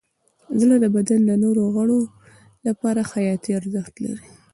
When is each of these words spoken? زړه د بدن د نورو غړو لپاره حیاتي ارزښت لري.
زړه 0.59 0.75
د 0.83 0.85
بدن 0.95 1.19
د 1.25 1.31
نورو 1.43 1.63
غړو 1.75 2.01
لپاره 2.67 3.01
حیاتي 3.11 3.51
ارزښت 3.59 3.93
لري. 4.05 4.29